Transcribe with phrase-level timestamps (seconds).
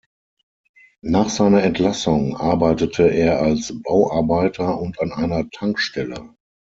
[1.03, 6.33] Nach seiner Entlassung arbeitete er als Bauarbeiter und an einer Tankstelle.